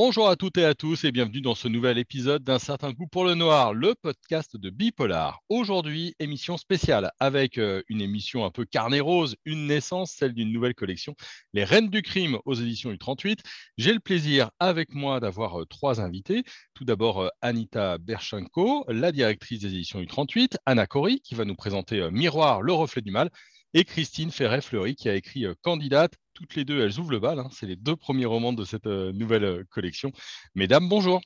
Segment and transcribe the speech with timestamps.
[0.00, 3.08] Bonjour à toutes et à tous et bienvenue dans ce nouvel épisode d'un certain goût
[3.08, 5.40] pour le noir, le podcast de Bipolar.
[5.48, 10.52] Aujourd'hui, émission spéciale avec euh, une émission un peu carnet rose, une naissance, celle d'une
[10.52, 11.16] nouvelle collection,
[11.52, 13.40] Les Reines du Crime aux éditions du 38.
[13.76, 16.44] J'ai le plaisir avec moi d'avoir euh, trois invités.
[16.74, 21.44] Tout d'abord, euh, Anita Berchenko, la directrice des éditions du 38, Anna Cory qui va
[21.44, 23.30] nous présenter Miroir, le reflet du mal,
[23.74, 27.40] et Christine Ferret-Fleury qui a écrit Candidate, toutes les deux, elles ouvrent le bal.
[27.40, 27.48] Hein.
[27.50, 30.12] C'est les deux premiers romans de cette euh, nouvelle euh, collection.
[30.54, 31.20] Mesdames, bonjour.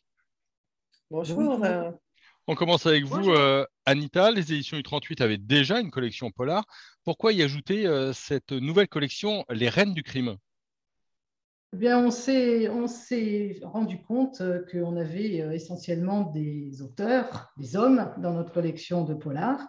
[1.10, 1.62] Bonjour.
[2.46, 4.30] On commence avec vous, euh, Anita.
[4.30, 6.64] Les éditions U38 avaient déjà une collection polar.
[7.04, 10.36] Pourquoi y ajouter cette nouvelle collection, Les Reines du crime?
[11.74, 18.12] Eh bien, on s'est, on s'est rendu compte qu'on avait essentiellement des auteurs, des hommes
[18.18, 19.68] dans notre collection de polar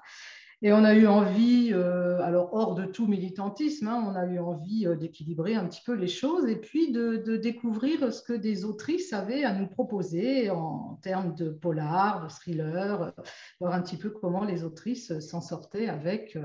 [0.66, 4.40] et on a eu envie, euh, alors hors de tout militantisme, hein, on a eu
[4.40, 8.64] envie euh, d'équilibrer un petit peu les choses et puis de, découvrir ce que des
[8.64, 13.12] autrices avaient à nous proposer en termes de polar, de thriller, euh,
[13.60, 16.38] voir un petit peu comment les autrices s'en sortaient avec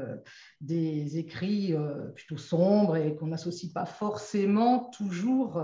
[0.60, 1.74] des écrits
[2.16, 5.62] plutôt sombres et qu'on n'associe pas forcément toujours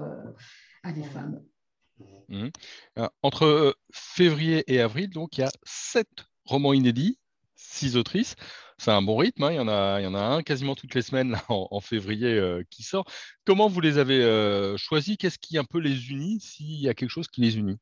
[0.82, 1.42] à des femmes.
[2.28, 2.48] Mmh.
[3.22, 7.18] Entre février et avril, donc il y a sept romans inédits
[7.64, 8.36] six autrices.
[8.78, 9.52] C'est un bon rythme, hein.
[9.52, 13.04] il, y en a, un quasiment toutes les semaines en, février euh, qui sort.
[13.44, 15.16] Comment vous les avez euh, choisis?
[15.16, 17.78] Qu'est-ce qui un peu les unit, s'il y a quelque chose qui les unit?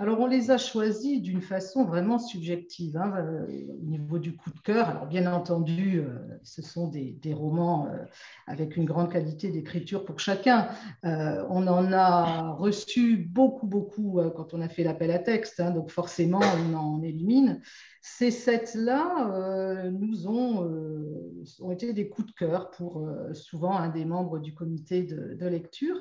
[0.00, 4.50] Alors, on les a choisis d'une façon vraiment subjective, hein, euh, au niveau du coup
[4.50, 4.88] de cœur.
[4.88, 8.04] Alors, bien entendu, euh, ce sont des, romans euh,
[8.46, 10.68] avec une grande qualité d'écriture pour chacun.
[11.02, 15.90] on en a reçu beaucoup, beaucoup quand on a fait l'appel à texte, hein, donc
[15.90, 16.40] forcément,
[16.70, 17.60] on en élimine.
[18.00, 24.54] Ces sept-là nous ont, été des coups de cœur pour souvent un des membres du
[24.54, 25.96] comité de lecture.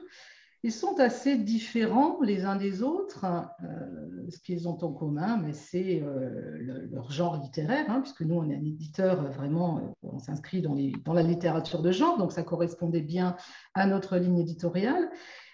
[0.63, 3.25] Ils sont assez différents les uns des autres.
[3.63, 8.49] Euh, ce qu'ils ont en commun, c'est euh, leur genre littéraire, hein, puisque nous, on
[8.49, 10.75] est un éditeur euh, vraiment, on s'inscrit dans,
[11.13, 13.35] la littérature de genre, donc ça correspondait bien
[13.75, 15.09] à notre ligne éditoriale.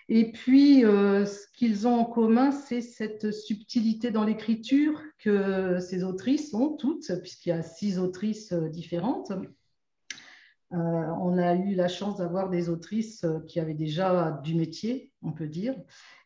[0.10, 6.54] Et puis, ce qu'ils ont en commun, c'est cette subtilité dans l'écriture que ces autrices
[6.54, 9.32] ont toutes, puisqu'il y a six autrices différentes.
[10.74, 15.12] Euh, on a eu la chance d'avoir des autrices euh, qui avaient déjà du métier,
[15.22, 15.76] on peut dire,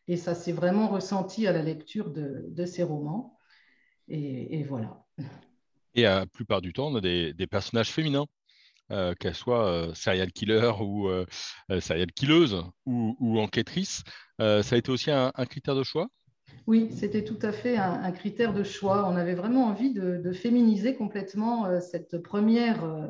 [0.06, 3.38] et ça s'est vraiment ressenti à la lecture de, ces romans.
[4.08, 5.04] Et, voilà.
[5.94, 8.26] Et la plupart du temps, on a des, personnages féminins.
[8.90, 11.10] Euh, qu'elles soient serial killer ou
[11.78, 14.02] serial killeuse ou, enquêtrice.
[14.38, 16.08] ça a été aussi un, critère de choix?
[16.66, 19.06] Oui, c'était tout à fait un, critère de choix.
[19.10, 23.06] On avait vraiment envie de féminiser complètement cette première euh,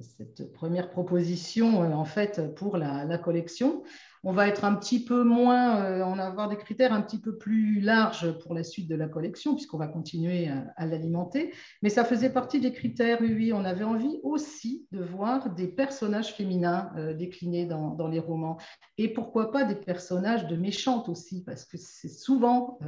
[0.00, 3.82] cette première proposition euh, en fait pour la, collection.
[4.26, 7.36] On va être un petit peu moins, euh, on avoir des critères un petit peu
[7.36, 11.52] plus larges pour la suite de la collection puisqu'on va continuer à, l'alimenter.
[11.82, 13.18] Mais ça faisait partie des critères.
[13.20, 18.56] Oui, on avait envie aussi de voir des personnages féminins déclinés dans, les romans
[18.96, 22.78] et pourquoi pas des personnages de méchantes aussi parce que c'est souvent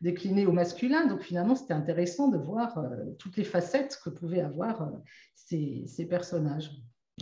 [0.00, 1.06] décliné au masculin.
[1.06, 2.80] Donc finalement, c'était intéressant de voir
[3.18, 4.90] toutes les facettes que pouvaient avoir
[5.34, 6.70] ces, personnages.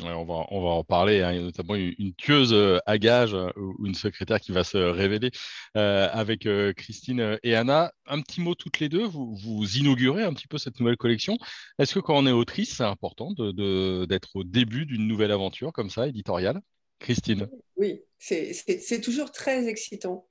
[0.03, 1.23] On, va, en parler.
[1.23, 1.33] Hein.
[1.33, 4.65] Il y a notamment une, tueuse euh, à gage euh, ou une secrétaire qui va
[4.65, 5.31] se révéler
[5.77, 7.93] euh, avec Christine et Anna.
[8.07, 9.05] Un petit mot toutes les deux.
[9.07, 11.39] Vous, inaugurez un petit peu cette nouvelle collection.
[11.79, 15.91] Est-ce que quand on est autrice, c'est important d'être au début d'une nouvelle aventure comme
[15.91, 16.61] ça, éditoriale?
[16.99, 20.27] Christine Oui, c'est toujours très excitant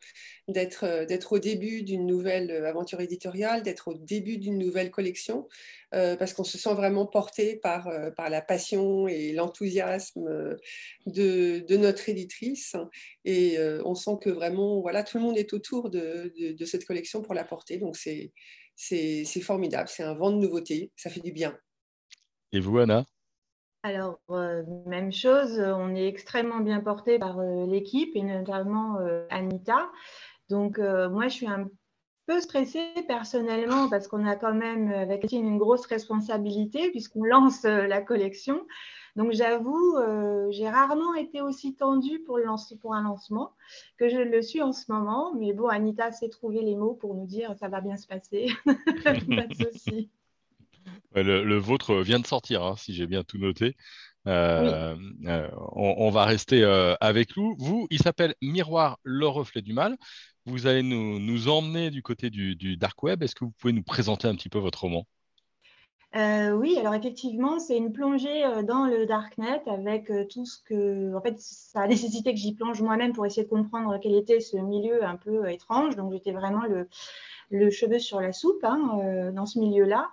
[0.48, 5.48] d'être au début d'une nouvelle aventure éditoriale, d'être au début d'une nouvelle collection,
[5.94, 10.58] euh, parce qu'on se sent vraiment porté par, euh, par la passion et l'enthousiasme
[11.06, 12.76] de, de, notre éditrice.
[13.24, 16.86] Et euh, on sent que vraiment, voilà, tout le monde est autour de, de cette
[16.86, 17.78] collection pour la porter.
[17.78, 18.32] Donc c'est
[19.41, 21.58] formidable, c'est un vent de nouveauté, ça fait du bien.
[22.52, 23.06] Et vous, Anna?
[23.85, 29.28] Alors, euh, même chose, on est extrêmement bien porté par euh, l'équipe et notamment euh,
[29.29, 29.91] Anita.
[30.49, 31.70] Donc, moi, je suis un
[32.26, 37.64] peu stressée personnellement parce qu'on a quand même avec Christine une grosse responsabilité puisqu'on lance
[37.64, 38.66] la collection.
[39.16, 39.97] Donc, j'avoue,
[40.49, 42.40] j'ai rarement été aussi tendue pour,
[42.81, 43.53] pour un lancement
[43.97, 45.34] que je le suis en ce moment.
[45.34, 48.49] Mais bon, Anita sait trouver les mots pour nous dire ça va bien se passer.
[49.03, 50.11] Pas de souci.
[51.16, 53.76] Le, vôtre vient de sortir, hein, si j'ai bien tout noté.
[54.28, 54.96] Euh,
[55.28, 57.55] euh, on, va rester euh, avec nous.
[57.59, 59.97] Vous, il s'appelle Miroir, le reflet du mal.
[60.46, 63.23] Vous allez nous, emmener du côté du, dark web.
[63.23, 65.05] Est-ce que vous pouvez nous présenter un petit peu votre roman?
[66.16, 70.64] Euh, oui, alors effectivement, c'est une plongée euh, dans le darknet avec euh, tout ce
[70.64, 71.14] que.
[71.14, 74.40] En fait, ça a nécessité que j'y plonge moi-même pour essayer de comprendre quel était
[74.40, 75.97] ce milieu un peu étrange.
[75.97, 76.64] Donc, j'étais vraiment
[77.49, 80.09] le, cheveu sur la soupe hein, dans ce milieu-là.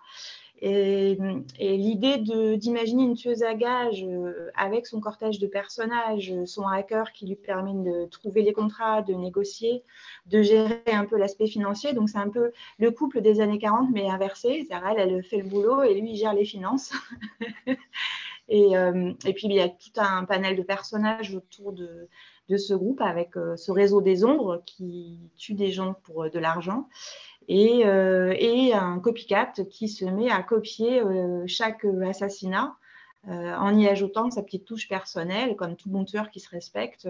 [0.65, 1.19] Et,
[1.59, 2.19] l'idée
[2.57, 4.07] d'imaginer une tueuse à gages
[4.55, 9.13] avec son cortège de personnages, son hacker qui lui permet de trouver les contrats, de
[9.13, 9.83] négocier,
[10.27, 11.95] de gérer un peu l'aspect financier.
[11.95, 14.69] Donc, c'est un peu le couple des années 40, mais inversé.
[14.71, 16.93] Elle, elle fait le boulot et lui, il gère les finances.
[18.49, 22.09] et, euh, et, puis, il y a tout un panel de personnages autour de,
[22.53, 26.39] de ce groupe avec euh, ce réseau des ombres qui tue des gens pour de
[26.39, 26.87] l'argent.
[27.51, 32.77] Euh, et, un copycat qui se met à copier euh, chaque assassinat
[33.29, 37.09] euh, en y ajoutant sa petite touche personnelle, comme tout bon tueur qui se respecte,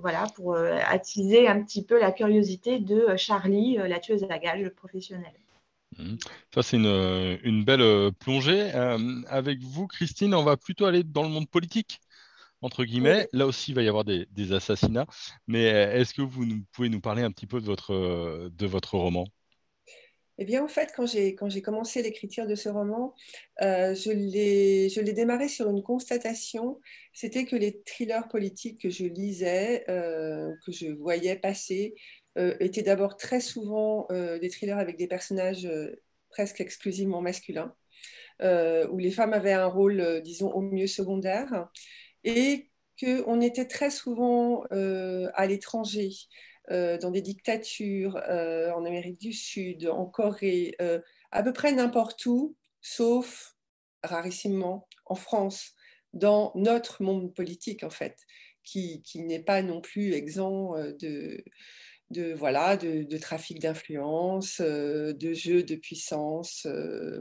[0.00, 5.32] voilà, pour attiser un petit peu la curiosité de Charlie, la tueuse à gages professionnelle.
[5.98, 6.16] Mmh.
[6.54, 8.70] Ça, c'est une, belle plongée.
[9.28, 12.00] avec vous, Christine, on va plutôt aller dans le monde politique
[12.62, 13.28] entre guillemets.
[13.32, 15.06] Là aussi, il va y avoir des, assassinats.
[15.46, 18.66] Mais euh, est-ce que vous pouvez nous parler un petit peu de votre, euh, de
[18.66, 19.26] votre roman?
[20.38, 23.14] Eh bien, en fait, quand j'ai, quand j'ai commencé l'écriture de ce roman,
[23.60, 26.80] euh, je, l'ai, je l'ai démarré sur une constatation,
[27.12, 31.94] c'était que les thrillers politiques que je lisais, que je voyais passer,
[32.36, 35.68] étaient d'abord très souvent des thrillers avec des personnages
[36.30, 37.74] presque exclusivement masculins,
[38.42, 41.68] où les femmes avaient un rôle, disons, au mieux secondaire,
[42.24, 42.70] et
[43.00, 46.10] qu'on était très souvent euh, à l'étranger,
[46.70, 50.76] euh, dans des dictatures, euh, en Amérique du Sud, en Corée,
[51.30, 53.56] à peu près n'importe où, sauf
[54.02, 55.74] rarissimement en France,
[56.12, 58.18] dans notre monde politique en fait,
[58.64, 61.42] qui, qui n'est pas non plus exempt de,
[62.12, 66.66] de, voilà, de, trafic d'influence, de jeu de puissance.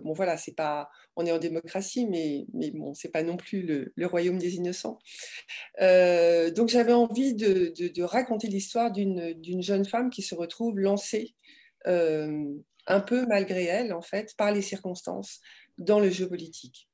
[0.03, 3.63] Bon, voilà, c'est pas, on est en démocratie, mais, mais bon, c'est pas non plus
[3.63, 4.99] le, royaume des innocents.
[5.79, 11.35] Donc, j'avais envie de, de raconter l'histoire d'une jeune femme qui se retrouve lancée,
[11.85, 15.39] un peu malgré elle, en fait, par les circonstances,
[15.77, 16.90] dans le jeu politique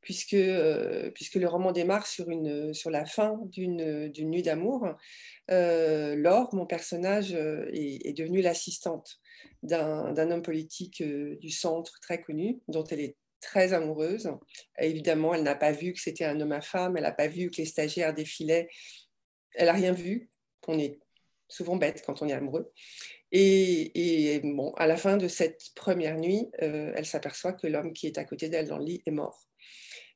[0.00, 4.88] puisque, euh, puisque le roman démarre sur, une, sur la fin d'une nuit d'amour.
[5.50, 9.20] Euh, Laure, mon personnage, euh, est, devenue l'assistante
[9.62, 14.30] d'un homme politique du centre très connu, dont elle est très amoureuse.
[14.78, 17.50] évidemment, elle n'a pas vu que c'était un homme à femme, elle n'a pas vu
[17.50, 18.68] que les stagiaires défilaient,
[19.54, 20.30] elle n'a rien vu.
[20.68, 21.00] On est
[21.48, 22.70] souvent bête quand on est amoureux.
[23.32, 28.06] Et, et bon, à la fin de cette première nuit, elle s'aperçoit que l'homme qui
[28.06, 29.49] est à côté d'elle dans le lit est mort.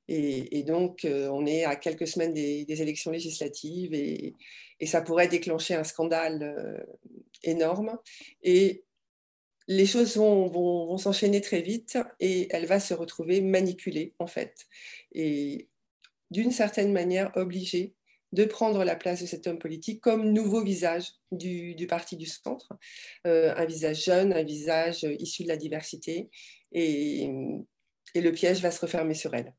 [0.08, 4.34] Et, donc, euh, on est à quelques semaines des, élections législatives et,
[4.86, 6.78] ça pourrait déclencher un scandale euh,
[7.42, 7.96] énorme.
[8.42, 8.84] Et
[9.66, 14.54] les choses vont, s'enchaîner très vite et elle va se retrouver manipulée, en fait.
[15.12, 15.68] Et
[16.30, 17.94] d'une certaine manière, obligée
[18.32, 22.74] de prendre la place de cet homme politique comme nouveau visage du, parti du centre,
[23.26, 26.28] euh, un visage jeune, un visage issu de la diversité,
[26.72, 27.30] et
[28.14, 29.54] le piège va se refermer sur elle.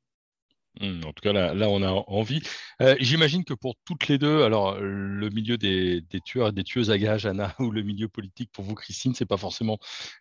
[0.82, 2.42] Mmh, en tout cas, là, on a envie.
[2.82, 6.92] Euh, j'imagine que pour toutes les deux, alors le milieu des, tueurs et des tueuses
[6.92, 9.78] à gages, Anna, ou le milieu politique pour vous, Christine, c'est pas forcément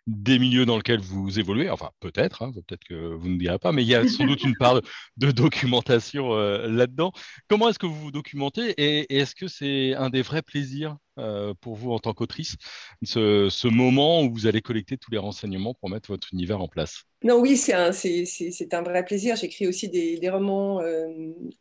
[0.07, 1.69] des milieux dans lesquels vous évoluez.
[1.69, 4.43] Enfin, peut-être, hein, peut-être que vous ne direz pas, mais il y a sans doute
[4.43, 4.81] une part
[5.17, 7.11] de, documentation euh, là-dedans.
[7.49, 11.53] Comment est-ce que vous vous documentez et est-ce que c'est un des vrais plaisirs euh,
[11.61, 12.57] pour vous en tant qu'autrice,
[13.03, 17.03] ce, moment où vous allez collecter tous les renseignements pour mettre votre univers en place?
[17.23, 19.35] Non, oui, c'est un, un, vrai plaisir.
[19.35, 21.07] J'écris aussi des, romans euh,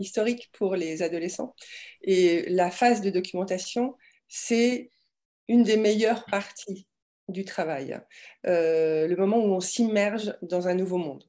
[0.01, 1.55] historiques pour les adolescents.
[2.03, 3.97] Et la phase de documentation,
[4.29, 4.91] c'est
[5.49, 6.87] une des meilleures parties
[7.29, 7.99] du travail.
[8.47, 11.25] Euh, le moment où on s'immerge dans un nouveau monde.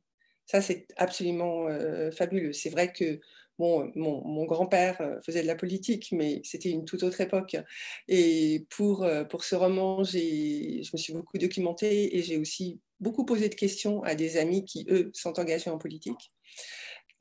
[0.48, 1.68] Ça, c'est absolument
[2.12, 2.54] fabuleux.
[2.54, 3.20] C'est vrai que
[3.58, 7.56] Mon, grand-père euh, faisait de la politique, mais c'était une toute autre époque.
[8.08, 13.50] Et pour, euh, ce roman, je me suis beaucoup documentée et j'ai aussi beaucoup posé
[13.50, 16.34] de questions à des amis qui, eux, sont engagés en politique.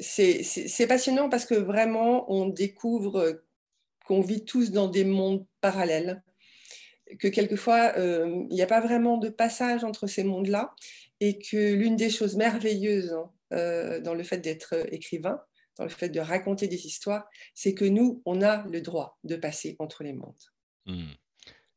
[0.00, 3.43] C'est passionnant parce que vraiment, on découvre
[4.07, 6.23] qu'on vit tous dans des mondes parallèles,
[7.21, 10.75] que quelquefois, euh, il n'y a pas vraiment de passage entre ces mondes-là,
[11.21, 15.41] et que l'une des choses merveilleuses hein, dans le fait d'être écrivain,
[15.76, 19.37] dans le fait de raconter des histoires, c'est que nous, on a le droit de
[19.37, 20.35] passer entre les mondes.
[20.87, 21.12] Hmm.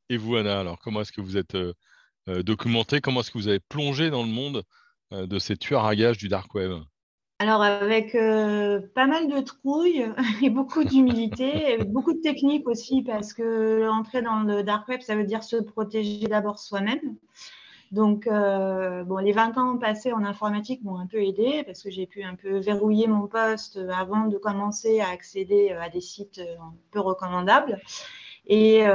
[0.09, 1.73] Et vous, Anna, alors comment est-ce que vous êtes euh,
[2.29, 4.63] euh, documentée Comment est-ce que vous avez plongé dans le monde
[5.13, 6.71] euh, de ces tueurs à gages du dark web?
[7.39, 10.07] Alors avec pas mal de trouille
[10.41, 15.15] et beaucoup d'humilité, beaucoup de technique aussi parce que entrer dans le dark web, ça
[15.15, 17.15] veut dire se protéger d'abord soi-même.
[17.91, 22.05] Donc, euh, les 20 ans passés en informatique m'ont un peu aidé parce que j'ai
[22.05, 26.41] pu un peu verrouiller mon poste avant de commencer à accéder à des sites
[26.91, 27.79] peu recommandables.
[28.49, 28.87] Et,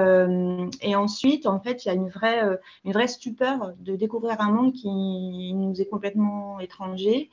[0.94, 5.80] ensuite, en fait, il y a une vraie stupeur de découvrir un monde qui nous
[5.80, 7.30] est complètement étranger,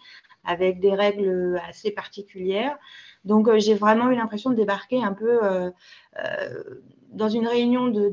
[0.49, 2.75] avec des règles assez particulières.
[3.23, 5.69] Donc, euh, j'ai vraiment eu l'impression de débarquer un peu euh,
[6.17, 6.63] euh,
[7.11, 8.11] dans une réunion de,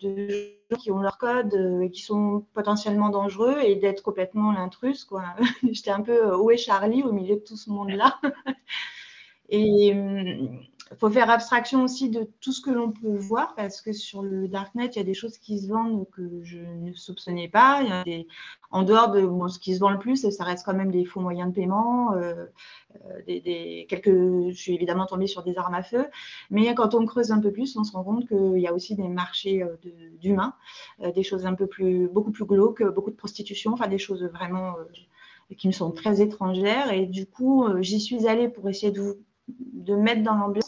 [0.00, 5.06] gens qui ont leur code et qui sont potentiellement dangereux et d'être complètement l'intrus.
[5.70, 8.18] J'étais un peu où est Charlie au milieu de tout ce monde-là?
[9.50, 10.60] et hum,
[10.94, 14.22] il faut faire abstraction aussi de tout ce que l'on peut voir parce que sur
[14.22, 17.82] le Darknet, il y a des choses qui se vendent que je ne soupçonnais pas.
[18.70, 21.20] En dehors de ce qui se vend le plus, ça reste quand même des faux
[21.20, 22.12] moyens de paiement.
[22.12, 22.46] Euh,
[23.06, 24.06] euh, des, quelques...
[24.06, 26.06] Je suis évidemment tombée sur des armes à feu.
[26.50, 28.94] Mais quand on creuse un peu plus, on se rend compte qu'il y a aussi
[28.94, 29.76] des marchés euh,
[30.20, 30.54] d'humains,
[31.14, 34.74] des choses un peu plus, beaucoup plus glauques, beaucoup de prostitution, enfin des choses vraiment
[35.58, 36.92] qui me sont très étrangères.
[36.92, 40.63] Et du coup, j'y suis allée pour essayer de mettre dans l'ambiance.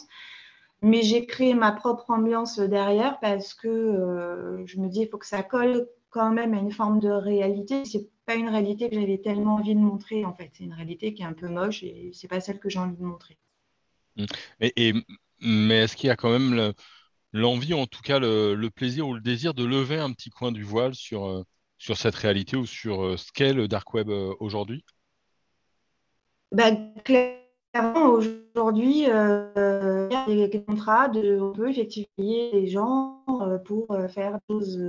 [0.87, 5.17] Mais j'ai créé ma propre ambiance derrière parce que euh, je me dis il faut
[5.17, 7.83] que ça colle quand même à une forme de réalité.
[7.83, 10.49] C'est pas une réalité que j'avais tellement envie de montrer en fait.
[10.53, 12.95] C'est une réalité qui est un peu moche et c'est pas celle que j'ai envie
[12.95, 13.37] de montrer.
[14.15, 14.25] Mmh.
[14.61, 14.93] Et,
[15.41, 16.71] mais est-ce qu'il y a quand même
[17.33, 20.63] l'envie, en tout cas le, plaisir ou le désir de lever un petit coin du
[20.63, 21.43] voile sur, euh,
[21.77, 24.07] sur cette réalité ou sur euh, ce qu'est le dark web
[24.39, 24.85] aujourd'hui?
[26.53, 26.93] Ben,
[27.95, 29.05] Aujourd'hui,
[30.11, 34.79] euh, des contrats, de, on peut effectivement des gens euh, pour euh, faire choses,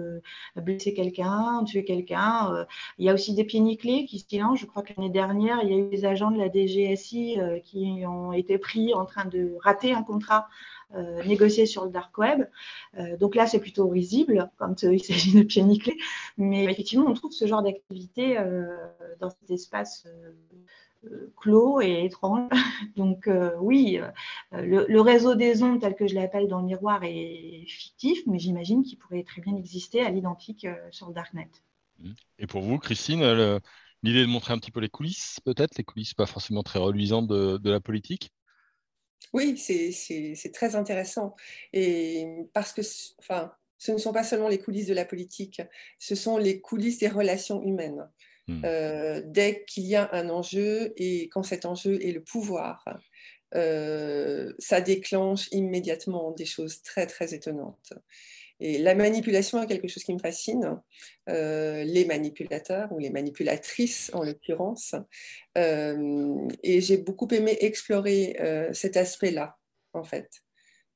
[0.57, 2.67] blesser quelqu'un, tuer quelqu'un.
[2.99, 3.59] Il y a aussi des pieds
[4.07, 4.61] qui se lancent.
[4.61, 8.05] Je crois que l'année dernière, il y a eu des agents de la DGSI qui
[8.07, 10.49] ont été pris en train de rater un contrat
[11.27, 12.45] négocié sur le dark web.
[13.21, 15.65] donc là, c'est plutôt risible quand il s'agit de pieds.
[16.39, 18.39] Mais effectivement, on trouve ce genre d'activité
[19.21, 20.31] dans cet espace euh,
[21.37, 22.51] clos et étrange.
[22.97, 24.01] Donc euh, oui,
[24.53, 28.39] euh, le, réseau des ondes tel que je l'appelle dans le miroir est fictif, mais
[28.39, 31.51] j'imagine qu'il pourrait très bien exister à l'identique sur le Darknet.
[32.39, 33.23] Et pour vous, Christine,
[34.03, 37.27] l'idée de montrer un petit peu les coulisses, peut-être, les coulisses pas forcément très reluisantes
[37.27, 38.31] de, de la politique?
[39.33, 41.35] Oui, c'est très intéressant.
[41.73, 42.83] Et parce que,
[43.19, 45.63] enfin, ce ne sont pas seulement les coulisses de la politique,
[45.99, 48.09] ce sont les coulisses des relations humaines.
[48.49, 48.63] Hmm.
[48.65, 52.83] Euh, dès qu'il y a un enjeu et quand cet enjeu est le pouvoir,
[53.55, 57.93] euh, ça déclenche immédiatement des choses très très étonnantes.
[58.61, 60.81] Et la manipulation est quelque chose qui me fascine.
[61.29, 64.95] Euh, les manipulateurs ou les manipulatrices en l'occurrence.
[65.55, 68.37] et j'ai beaucoup aimé explorer
[68.73, 69.59] cet aspect-là,
[69.93, 70.29] en fait.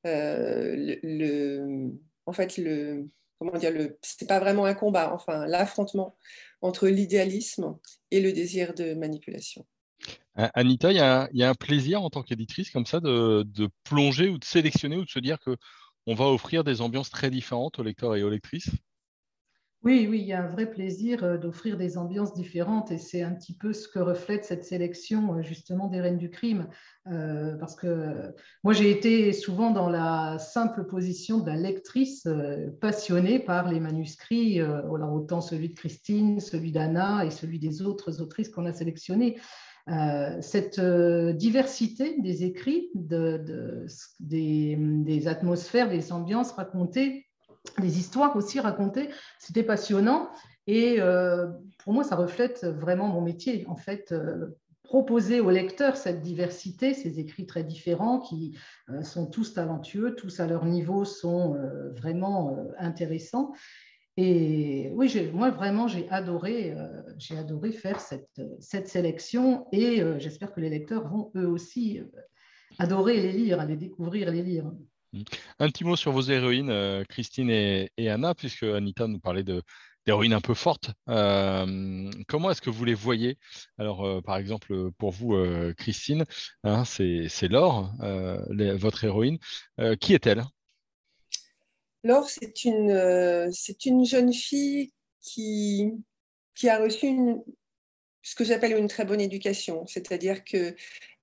[0.04, 1.92] le,
[2.26, 3.08] en fait, le,
[3.42, 6.16] comment dire, le, c'est pas vraiment un combat, enfin, l'affrontement
[6.60, 7.76] entre l'idéalisme
[8.10, 9.66] et le désir de manipulation.
[10.34, 11.00] Anita, il y,
[11.42, 13.44] a, un plaisir en tant qu'éditrice comme ça de,
[13.84, 15.56] plonger ou de sélectionner ou de se dire que
[16.06, 18.70] on va offrir des ambiances très différentes aux lecteurs et aux lectrices?
[19.84, 23.22] Oui, oui, il y a un vrai plaisir euh, d'offrir des ambiances différentes et c'est
[23.22, 26.68] un petit peu ce que reflète cette sélection euh, justement des Reines du crime.
[27.08, 32.28] Euh, parce que moi, j'ai été souvent dans la simple position de la lectrice
[32.80, 38.50] passionnée par les manuscrits, autant celui de Christine, celui d'Anna et celui des autres autrices
[38.50, 39.36] qu'on a sélectionnées.
[40.42, 43.84] cette diversité des écrits, de,
[44.20, 47.26] des, des atmosphères, des ambiances racontées
[47.78, 49.08] des histoires aussi racontées.
[49.38, 50.30] C'était passionnant.
[50.66, 51.48] Et euh,
[51.82, 53.64] pour moi, ça reflète vraiment mon métier.
[53.68, 58.56] En fait, euh, proposer aux lecteurs cette diversité, ces écrits très différents qui
[58.90, 61.56] euh, sont tous talentueux, tous à leur niveau sont
[61.96, 63.52] vraiment intéressants.
[64.18, 66.76] Et oui, moi vraiment, j'ai adoré,
[67.16, 72.02] j'ai adoré faire cette, cette sélection et j'espère que les lecteurs vont eux aussi
[72.78, 74.70] adorer les lire, les découvrir, les lire.
[75.58, 79.44] Un petit mot sur vos héroïnes, euh, Christine et, Anna, puisque Anita nous parlait
[80.06, 80.90] d'héroïnes un peu fortes.
[81.08, 83.38] Euh, comment est-ce que vous les voyez?
[83.78, 85.36] Alors, euh, par exemple, pour vous,
[85.76, 86.24] Christine,
[86.64, 89.38] hein, c'est Laure, votre héroïne.
[90.00, 90.44] qui est-elle?
[92.04, 93.50] Laure, c'est une,
[93.84, 95.92] une jeune fille qui,
[96.54, 97.14] qui a reçu
[98.22, 100.74] ce que j'appelle une très bonne éducation, c'est-à-dire que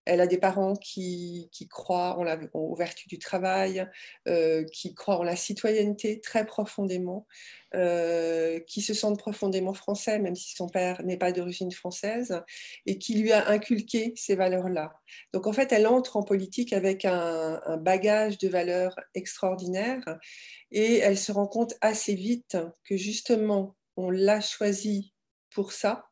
[0.09, 2.17] elle a des parents qui, croient
[2.53, 3.87] aux vertus du travail,
[4.27, 7.27] euh, qui croient en la citoyenneté très profondément,
[7.75, 12.41] euh, qui se sentent profondément français, même si son père n'est pas d'origine française,
[12.87, 14.93] et qui lui a inculqué ces valeurs-là.
[15.33, 20.17] Donc en fait, elle entre en politique avec un, bagage de valeurs extraordinaires,
[20.71, 25.13] et elle se rend compte assez vite que justement, on l'a choisi
[25.51, 26.05] pour ça,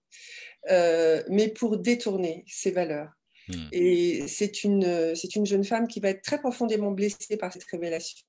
[0.70, 3.17] euh, mais pour détourner ses valeurs.
[3.48, 3.68] Hmm.
[3.72, 7.64] Et c'est une, c'est une jeune femme qui va être très profondément blessée par cette
[7.66, 8.26] révélation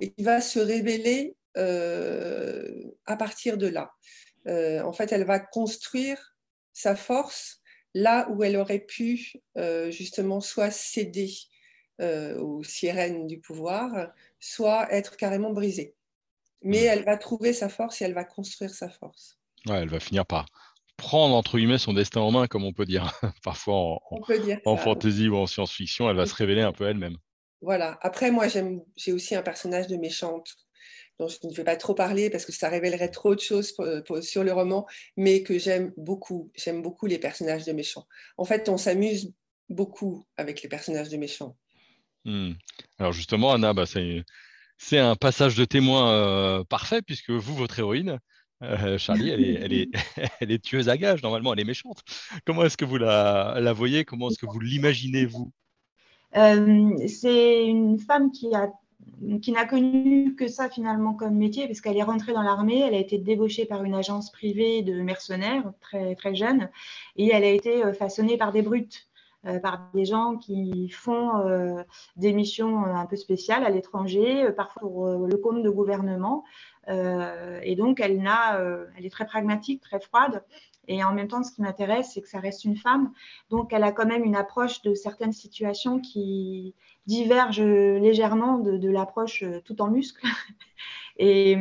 [0.00, 2.70] et qui va se révéler euh,
[3.06, 3.92] à partir de là.
[4.46, 6.36] Euh, en fait, elle va construire
[6.72, 7.60] sa force
[7.94, 9.34] là où elle aurait pu
[9.90, 11.30] justement soit céder
[12.00, 14.10] aux sirènes du pouvoir,
[14.40, 15.94] soit être carrément brisée.
[16.62, 16.90] Mais hmm.
[16.90, 19.38] elle va trouver sa force et elle va construire sa force.
[19.66, 20.46] Ouais, elle va finir par
[21.02, 23.12] prendre entre guillemets son destin en main, comme on peut dire
[23.44, 24.00] parfois en,
[24.64, 27.16] en, fantasy ou en science-fiction, elle va se révéler un peu elle-même.
[27.60, 27.98] Voilà.
[28.02, 30.56] Après, moi, j'ai aussi un personnage de méchante
[31.18, 33.74] dont je ne vais pas trop parler parce que ça révélerait trop de choses
[34.22, 36.50] sur le roman, mais que j'aime beaucoup.
[36.56, 38.06] J'aime beaucoup les personnages de méchants.
[38.36, 39.32] En fait, on s'amuse
[39.68, 41.56] beaucoup avec les personnages de méchants.
[42.24, 42.52] Hmm.
[42.98, 48.18] Alors justement, Anna, bah, c'est un passage de témoin euh, parfait puisque vous, votre héroïne,
[48.62, 49.88] euh, Charlie, elle est,
[50.40, 52.02] elle, est, tueuse à gages, normalement, elle est méchante.
[52.46, 54.04] Comment est-ce que vous la, voyez?
[54.04, 55.52] Comment est-ce que vous l'imaginez, vous?
[56.36, 58.70] Euh, C'est une femme qui a
[59.40, 62.98] qui n'a connu que ça finalement comme métier, puisqu'elle est rentrée dans l'armée, elle a
[62.98, 66.68] été débauchée par une agence privée de mercenaires très, très jeune,
[67.16, 69.08] et elle a été euh, façonnée par des brutes.
[69.62, 71.84] Par des gens qui font
[72.16, 76.44] des missions un peu spéciales à l'étranger, parfois pour le compte de gouvernement,
[76.88, 80.44] euh, et donc, elle, euh, elle est très pragmatique, très froide.
[80.88, 83.12] Et en même temps, ce qui m'intéresse, c'est que ça reste une femme.
[83.50, 86.74] Donc, elle a quand même une approche de certaines situations qui
[87.06, 90.24] divergent légèrement de, l'approche euh, tout en muscle.
[91.18, 91.56] Et,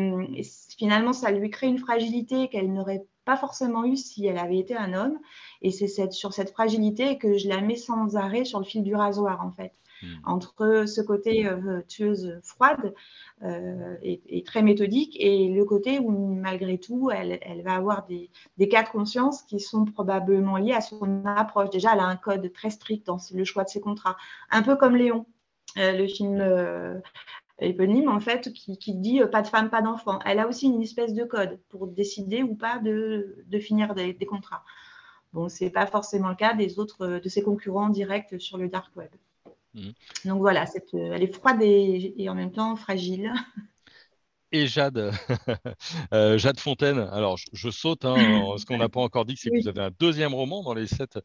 [0.78, 4.76] finalement, ça lui crée une fragilité qu'elle n'aurait pas forcément eue si elle avait été
[4.76, 5.18] un homme.
[5.62, 8.94] Et c'est sur cette fragilité que je la mets sans arrêt sur le fil du
[8.94, 9.72] rasoir, en fait.
[10.04, 10.16] Hmm.
[10.24, 12.96] entre ce côté euh, tueuse froide
[13.44, 18.32] euh, et, très méthodique et le côté où malgré tout elle, va avoir des,
[18.68, 21.70] cas de conscience qui sont probablement liés à son approche.
[21.70, 24.18] Déjà, elle a un code très strict dans le choix de ses contrats,
[24.50, 25.28] un peu comme Léon,
[25.78, 26.42] euh, le film
[27.62, 30.20] éponyme en fait qui, dit pas de femme, pas d'enfant.
[30.26, 34.26] Elle a aussi une espèce de code pour décider ou pas de, finir des, des
[34.26, 34.64] contrats.
[35.34, 38.68] Bon, ce n'est pas forcément le cas des autres de ses concurrents directs sur le
[38.68, 39.10] dark web.
[39.74, 39.94] Mhm.
[40.26, 43.32] Donc voilà, euh, elle est froide et, en même temps fragile.
[44.54, 45.14] Et Jade,
[46.14, 47.00] euh, Jade Fontaine.
[47.00, 48.04] Alors, je, saute.
[48.04, 48.18] Hein,
[48.58, 50.88] ce qu'on n'a pas encore dit, c'est que vous avez un deuxième roman dans les
[50.88, 51.18] sept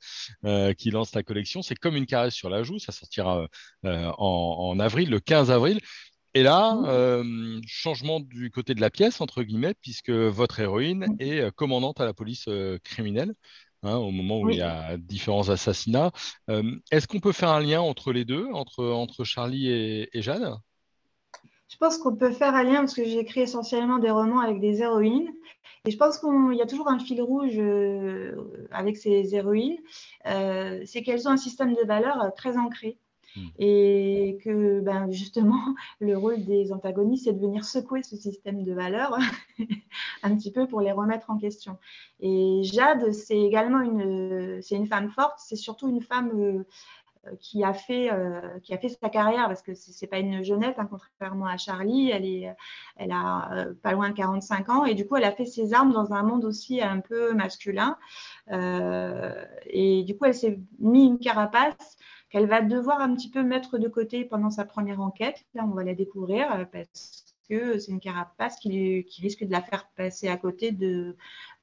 [0.44, 1.60] euh, qui lance la collection.
[1.60, 2.78] C'est comme une caresse sur la joue.
[2.78, 3.48] Ça sortira
[3.82, 5.80] en, avril, le 15 avril.
[6.36, 7.62] Et là, mmh.
[7.66, 11.16] changement du côté de la pièce, entre guillemets, puisque votre héroïne mmh.
[11.18, 12.48] est commandante à la police
[12.84, 13.32] criminelle.
[13.82, 16.10] Hein, au moment où il y a différents assassinats.
[16.50, 20.56] Euh, est-ce qu'on peut faire un lien entre les deux, entre, entre Charlie et, Jeanne
[21.68, 24.60] Je pense qu'on peut faire un lien parce que j'ai écrit essentiellement des romans avec
[24.60, 25.30] des héroïnes.
[25.84, 28.34] Et je pense qu'il y a toujours un fil rouge euh,
[28.72, 29.78] avec ces héroïnes,
[30.26, 32.98] euh, c'est qu'elles ont un système de valeurs très ancré.
[33.36, 33.48] Hmm.
[33.58, 35.60] Et que ben, justement,
[36.00, 39.18] le rôle des antagonistes, c'est de venir secouer ce système de valeurs
[40.22, 41.76] un petit peu pour les remettre en question.
[42.20, 46.64] Et Jade, c'est également une, c'est une femme forte, c'est surtout une femme
[47.26, 50.44] euh, qui a fait euh, qui a fait sa carrière parce que c'est pas une
[50.44, 52.54] jeunette hein, contrairement à Charlie elle est
[52.96, 55.74] elle a euh, pas loin de 45 ans et du coup elle a fait ses
[55.74, 57.96] armes dans un monde aussi un peu masculin
[58.50, 61.96] et du coup elle s'est mis une carapace
[62.36, 65.46] qu'elle va devoir un petit peu mettre de côté pendant sa première enquête.
[65.54, 69.62] Là, on va la découvrir euh, parce que c'est une carapace qui, risque de la
[69.62, 71.16] faire passer à côté de,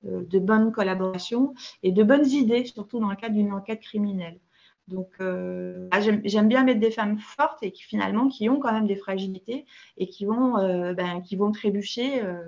[0.06, 4.40] euh, de bonnes collaborations et de bonnes idées, surtout dans le cadre d'une enquête criminelle.
[4.90, 8.74] Donc, euh, ah, j'aime bien mettre des femmes fortes et qui finalement qui ont quand
[8.74, 9.66] même des fragilités
[9.98, 12.22] et qui vont, euh, ben, trébucher.
[12.22, 12.44] Euh,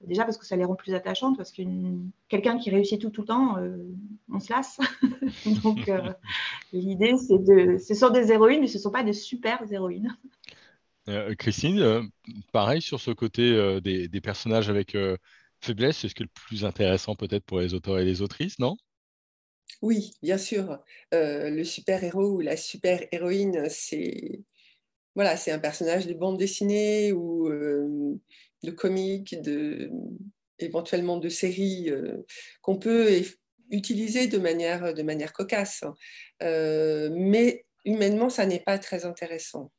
[0.00, 1.62] déjà parce que ça les rend plus attachantes, parce que
[2.28, 3.56] quelqu'un qui réussit tout tout le temps,
[4.32, 4.78] on se lasse.
[5.64, 5.90] Donc,
[6.72, 10.16] l'idée c'est de, ce sont des héroïnes, mais ce ne sont pas des super héroïnes.
[11.38, 12.08] Christine,
[12.52, 14.96] pareil sur ce côté des, des, personnages avec
[15.60, 18.60] faiblesse, c'est ce qui est le plus intéressant peut-être pour les auteurs et les autrices,
[18.60, 18.76] non?
[19.82, 20.78] Oui, bien sûr.
[21.14, 24.40] Euh, le super-héros ou la super-héroïne, c'est
[25.14, 28.16] voilà, c'est un personnage de bande dessinée ou euh,
[28.62, 29.36] de comique,
[30.58, 32.24] éventuellement de série euh,
[32.62, 33.08] qu'on peut
[33.70, 35.84] utiliser de manière, de manière cocasse.
[36.40, 39.72] mais humainement, ça n'est pas très intéressant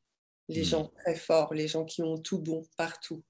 [0.51, 0.65] les mmh.
[0.65, 3.23] gens très forts, les gens qui ont tout bon partout.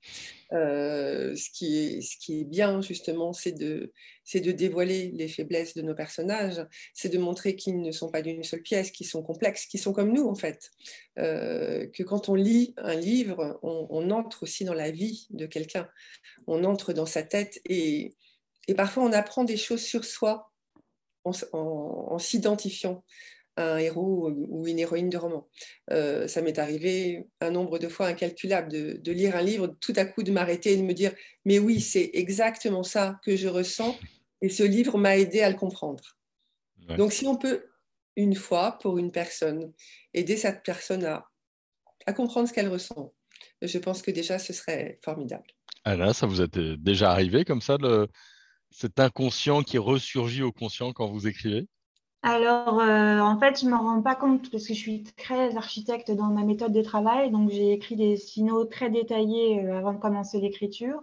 [0.51, 3.91] Euh, ce, qui est, ce qui est bien, justement, c'est de,
[4.33, 8.43] de dévoiler les faiblesses de nos personnages, c'est de montrer qu'ils ne sont pas d'une
[8.43, 10.71] seule pièce, qu'ils sont complexes, qu'ils sont comme nous, en fait.
[11.19, 15.87] Euh, que quand on lit un livre, on, entre aussi dans la vie de quelqu'un,
[16.47, 18.15] on entre dans sa tête et
[18.67, 20.51] et parfois, on apprend des choses sur soi
[21.23, 23.05] en, s'identifiant à
[23.61, 25.47] un héros ou une héroïne de roman.
[25.91, 30.05] Euh, ça m'est arrivé un nombre de fois incalculable de, lire un livre, tout à
[30.05, 31.13] coup de m'arrêter et de me dire,
[31.45, 33.97] mais oui, c'est exactement ça que je ressens,
[34.41, 36.17] et ce livre m'a aidé à le comprendre.
[36.97, 37.65] Donc si on peut,
[38.15, 39.71] une fois, pour une personne,
[40.13, 41.25] aider cette personne à,
[42.05, 43.13] à comprendre ce qu'elle ressent,
[43.61, 45.45] je pense que déjà, ce serait formidable.
[45.83, 48.07] Alain, ça vous est déjà arrivé comme ça, le,
[48.71, 51.67] cet inconscient qui ressurgit au conscient quand vous écrivez?
[52.23, 55.57] Alors, euh, en fait, je ne m'en rends pas compte parce que je suis très
[55.57, 57.31] architecte dans ma méthode de travail.
[57.31, 61.01] Donc, j'ai écrit des signaux très détaillés euh, avant de commencer l'écriture.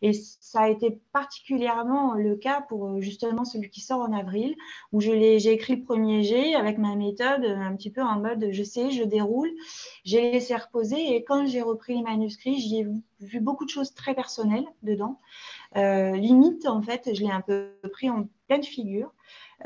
[0.00, 4.54] Et ça a été particulièrement le cas pour euh, justement celui qui sort en avril,
[4.92, 8.62] où j'ai écrit le premier G avec ma méthode un petit peu en mode je
[8.62, 9.50] sais, je déroule.
[10.04, 12.86] J'ai laissé reposer et quand j'ai repris les manuscrits, j'y ai
[13.18, 15.18] vu beaucoup de choses très personnelles dedans.
[15.74, 19.12] limite, en fait, je l'ai un peu pris en pleine figure.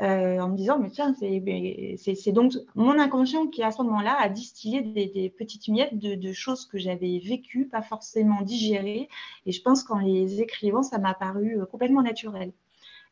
[0.01, 4.27] Euh, en me disant, mais tiens, c'est donc mon inconscient qui, à ce moment-là, a
[4.27, 9.07] distillé des, petites miettes de, choses que j'avais vécues, pas forcément digérées.
[9.45, 12.51] Et je pense qu'en les écrivant, ça m'a paru euh, complètement naturel.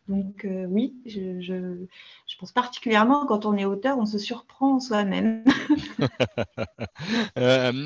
[0.09, 5.45] Donc euh, oui, je, je, pense particulièrement quand on est auteur, on se surprend soi-même.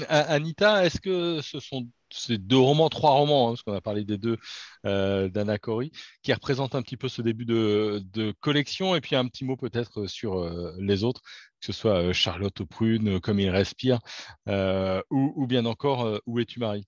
[0.10, 4.04] Anita, est-ce que ce sont ces deux romans, trois romans, hein, parce qu'on a parlé
[4.04, 4.38] des deux
[4.86, 5.58] euh, d'Anna
[6.22, 10.08] qui représentent un petit peu ce début de, collection, et puis un petit mot peut-être
[10.08, 11.22] sur euh, les autres,
[11.60, 14.00] que ce soit euh, Charlotte aux prunes, Comme il respire,
[14.48, 16.86] ou, bien encore Où es-tu Marie?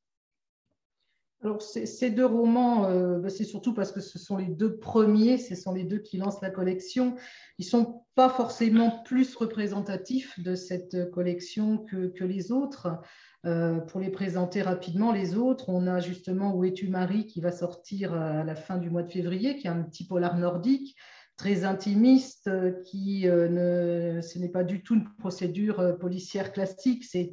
[1.41, 5.55] Alors, ces deux romans, bah, c'est surtout parce que ce sont les deux premiers, ce
[5.55, 7.15] sont les deux qui lancent la collection.
[7.57, 12.99] Ils ne sont pas forcément plus représentatifs de cette collection que les autres.
[13.45, 17.51] Euh, pour les présenter rapidement, les autres, on a justement Où es-tu Marie qui va
[17.51, 20.97] sortir à la fin du mois de février, qui est un petit polar nordique
[21.37, 23.47] très intimiste, euh, qui euh,
[24.17, 27.31] ne, ce n'est pas du tout une procédure policière classique, c'est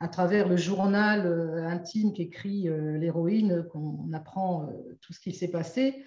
[0.00, 1.26] à travers le journal
[1.66, 2.68] intime qu'écrit
[2.98, 4.70] l'héroïne qu'on apprend
[5.02, 6.02] tout ce qui s'est passé.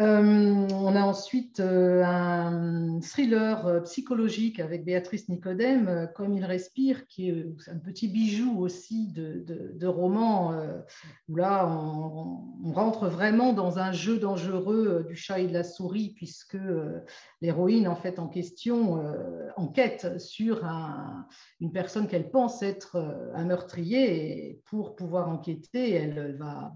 [0.00, 7.06] Euh, on a ensuite euh, un thriller euh, psychologique avec Béatrice Nicodème, Comme il respire,
[7.06, 10.52] qui est un petit bijou aussi de, roman,
[11.28, 16.14] où là, on, rentre vraiment dans un jeu dangereux du chat et de la souris,
[16.16, 16.56] puisque
[17.40, 19.00] l'héroïne, en fait, en question,
[19.56, 20.64] enquête sur
[21.60, 22.96] une personne qu'elle pense être
[23.34, 26.72] un meurtrier, et pour pouvoir enquêter, elle va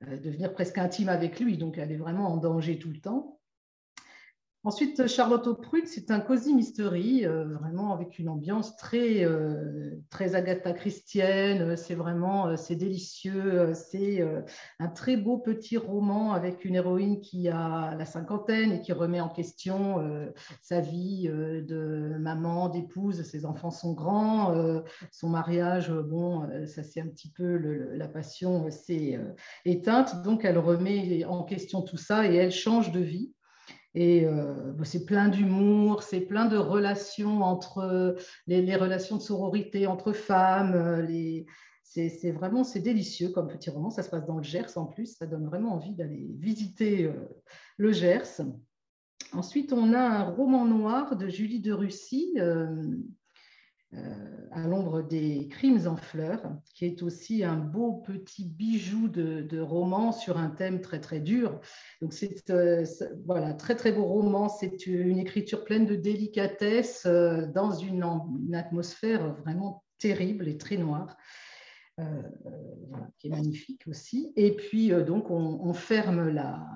[0.00, 3.33] devenir presque intime avec lui, donc elle est vraiment en danger tout le temps.
[4.66, 10.36] Ensuite, Charlotte Auprut, c'est un cosy mystery, euh, vraiment avec une ambiance très, euh, très
[10.36, 11.76] Agatha Christienne.
[11.76, 13.74] C'est vraiment, c'est délicieux.
[13.74, 14.26] C'est
[14.78, 19.20] un très beau petit roman avec une héroïne qui a la cinquantaine et qui remet
[19.20, 23.22] en question sa vie de maman, d'épouse.
[23.22, 24.54] Ses enfants sont grands.
[25.10, 29.20] son mariage, bon, ça c'est un petit peu la passion s'est
[29.66, 30.22] éteinte.
[30.22, 33.34] Donc elle remet en question tout ça et elle change de vie.
[33.94, 39.86] Et euh, bah, c'est plein d'humour, c'est plein de relations entre les, relations de sororité
[39.86, 40.74] entre femmes.
[40.74, 41.44] Euh,
[41.84, 43.90] c'est vraiment c'est délicieux comme petit roman.
[43.90, 45.16] Ça se passe dans le Gers en plus.
[45.16, 47.12] Ça donne vraiment envie d'aller visiter euh,
[47.76, 48.40] le Gers.
[49.32, 52.36] Ensuite, on a un roman noir de Julie de Russie
[54.54, 56.42] à l'ombre des crimes en fleurs,
[56.74, 61.60] qui est aussi un beau petit bijou de, roman sur un thème très très dur.
[62.00, 62.84] Donc c'est euh,
[63.26, 64.48] voilà très très beau roman.
[64.48, 68.04] C'est une écriture pleine de délicatesse euh, dans une,
[68.54, 71.16] atmosphère vraiment terrible et très noire.
[73.18, 74.32] qui est magnifique aussi.
[74.36, 76.66] Et puis, donc, on, ferme la,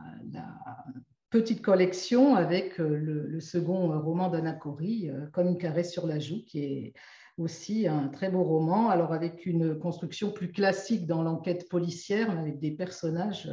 [1.31, 6.07] petite collection avec euh, le, second euh, roman d'Anna Cory, euh, Comme une caresse sur
[6.07, 6.93] la joue, qui est
[7.37, 12.59] aussi un très beau roman, alors avec une construction plus classique dans l'enquête policière, avec
[12.59, 13.49] des personnages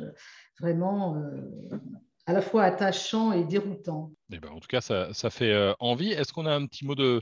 [0.59, 1.21] vraiment
[2.25, 4.11] à la fois attachants et déroutants.
[4.31, 6.13] Eh ben, en tout cas, ça fait envie.
[6.13, 7.21] Est-ce qu'on a un petit mot de,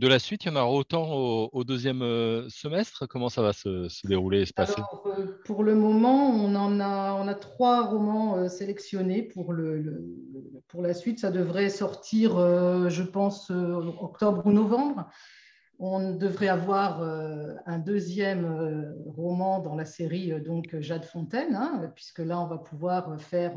[0.00, 1.08] de la suite, il y en aura autant
[1.52, 3.06] au, deuxième euh, semestre?
[3.06, 4.80] Comment ça va se, dérouler et se passer?
[5.06, 11.20] Euh, Pour le moment, on en a, trois romans euh, sélectionnés pour, la suite.
[11.20, 12.32] Ça devrait sortir,
[12.90, 15.08] je pense, octobre ou novembre.
[15.78, 17.02] On devrait avoir
[17.66, 23.20] un deuxième roman dans la série donc Jade Fontaine, hein, puisque là on va pouvoir
[23.20, 23.52] faire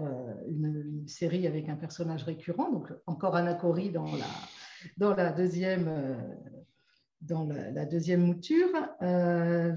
[0.48, 4.26] une, série avec un personnage récurrent, donc encore Anna Cory dans la,
[4.98, 6.16] dans la deuxième, euh,
[7.22, 8.70] dans la, deuxième mouture.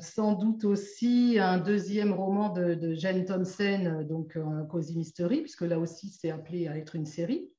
[0.01, 5.63] sans doute aussi un deuxième roman de, de Jane Thompson, donc un Cozy Mystery, puisque
[5.63, 7.51] là aussi c'est appelé à être une série.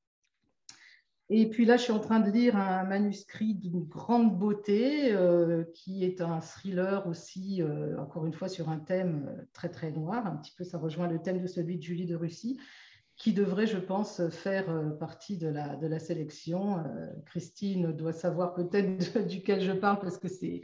[1.34, 5.64] Et puis là, je suis en train de lire un manuscrit d'une grande beauté, euh,
[5.72, 9.90] qui est un thriller aussi, euh, encore une fois, sur un thème euh, très très
[9.92, 10.26] noir.
[10.26, 12.60] Un petit peu, ça rejoint le thème de celui de Julie de Russie,
[13.16, 14.66] qui devrait, je pense, faire
[14.98, 16.82] partie de la, sélection.
[17.26, 20.62] Christine doit savoir peut-être duquel je parle, parce que c'est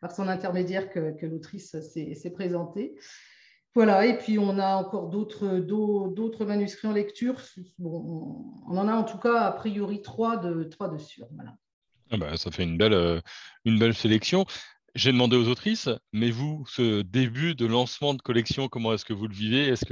[0.00, 2.94] par son intermédiaire que, que l'autrice s'est présentée.
[3.76, 7.42] Voilà, et puis on a encore d'autres manuscrits en lecture.
[7.78, 11.28] on en a en tout cas a priori trois de, trois de sûrs.
[12.10, 13.20] Ah bah, ça fait une belle, euh,
[13.66, 14.46] une belle sélection.
[14.94, 19.12] J'ai demandé aux autrices, mais vous, ce début de lancement de collection, comment est-ce que
[19.12, 19.68] vous le vivez?
[19.68, 19.84] Est-ce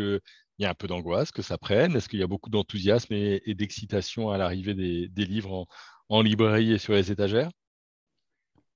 [0.54, 3.12] qu'il y a un peu d'angoisse que ça prenne Est-ce qu'il y a beaucoup d'enthousiasme
[3.12, 5.66] et, d'excitation à l'arrivée des, livres
[6.08, 7.50] en librairie et sur les étagères?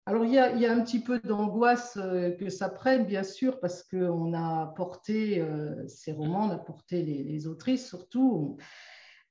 [0.09, 3.83] Alors, il y, a, un petit peu d'angoisse euh, que ça prenne, bien sûr, parce
[3.83, 8.57] qu'on a porté euh, ces romans, on a porté les, autrices surtout.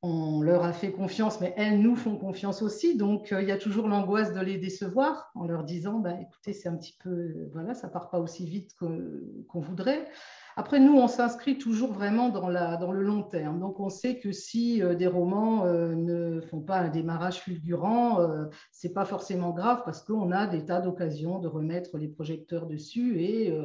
[0.04, 2.96] On, leur a fait confiance, mais elles nous font confiance aussi.
[2.96, 6.54] Donc, euh, il y a toujours l'angoisse de les décevoir en leur disant bah, écoutez,
[6.54, 10.08] c'est un petit peu, voilà, ça part pas aussi vite qu'on voudrait.
[10.60, 13.60] Après, nous, on s'inscrit toujours vraiment dans, la, dans, le long terme.
[13.60, 18.20] Donc, on sait que si euh, des romans euh, ne font pas un démarrage fulgurant,
[18.22, 22.08] euh, ce n'est pas forcément grave parce qu'on a des tas d'occasions de remettre les
[22.08, 23.22] projecteurs dessus.
[23.22, 23.56] Et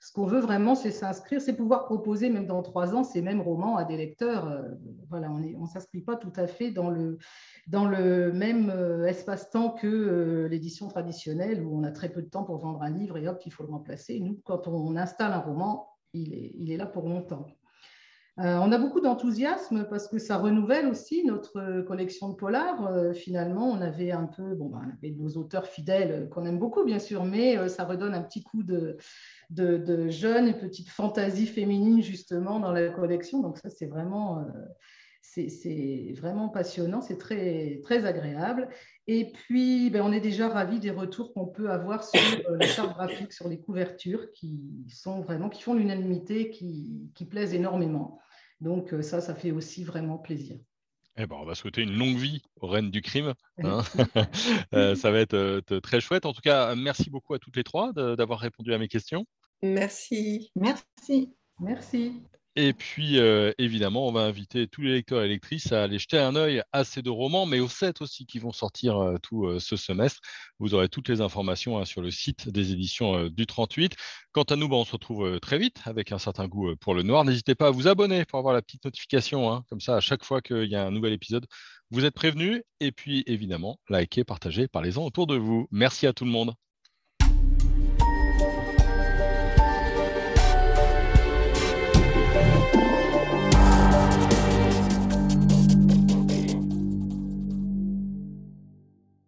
[0.00, 3.42] ce qu'on veut vraiment, c'est s'inscrire, c'est pouvoir proposer, même dans trois ans, ces mêmes
[3.42, 4.64] romans à des lecteurs.
[5.10, 7.18] voilà, on ne s'inscrit pas tout à fait dans le,
[7.66, 8.70] dans le même
[9.06, 13.18] espace-temps que l'édition traditionnelle où on a très peu de temps pour vendre un livre
[13.18, 14.20] et hop, il faut le remplacer.
[14.20, 17.46] Nous, quand on installe un roman, il est, là pour longtemps.
[18.38, 22.86] Euh, on a beaucoup d'enthousiasme parce que ça renouvelle aussi notre collection de polars.
[22.86, 26.58] Euh, finalement, on avait un peu, bon, ben, on avait nos auteurs fidèles qu'on aime
[26.58, 28.96] beaucoup, bien sûr, mais euh, ça redonne un petit coup de,
[29.50, 33.40] de, jeunes et petites fantaisies féminines justement dans la collection.
[33.40, 34.46] Donc ça, c'est vraiment,
[35.20, 38.68] c'est vraiment passionnant, c'est très, très agréable.
[39.12, 42.68] Et puis, ben, on est déjà ravis des retours qu'on peut avoir sur euh, la
[42.68, 48.20] charte graphique, sur les couvertures qui sont vraiment, qui font l'unanimité, qui, qui, plaisent énormément.
[48.60, 50.60] Donc euh, ça, ça fait aussi vraiment plaisir.
[51.16, 53.34] Eh ben, on va souhaiter une longue vie aux reines du crime.
[53.64, 53.82] Hein.
[54.74, 56.24] Euh, ça va être très chouette.
[56.24, 59.26] En tout cas, merci beaucoup à toutes les trois d'avoir répondu à mes questions.
[59.60, 60.52] Merci.
[60.54, 61.34] Merci.
[61.58, 62.22] Merci.
[62.56, 66.18] Et puis, euh, évidemment, on va inviter tous les lecteurs et lectrices à aller jeter
[66.18, 69.46] un œil à ces deux romans, mais aux sept aussi qui vont sortir euh, tout
[69.46, 70.20] euh, ce semestre.
[70.58, 73.94] Vous aurez toutes les informations hein, sur le site des éditions du 38.
[74.32, 77.02] Quant à nous, bah, on se retrouve très vite avec un certain goût pour le
[77.04, 77.24] noir.
[77.24, 79.52] N'hésitez pas à vous abonner pour avoir la petite notification.
[79.52, 79.64] Hein.
[79.68, 81.46] comme ça, à chaque fois qu'il y a un nouvel épisode,
[81.90, 82.62] vous êtes prévenus.
[82.80, 85.68] Et puis, évidemment, likez, partagez, parlez-en autour de vous.
[85.70, 86.54] Merci à tout le monde.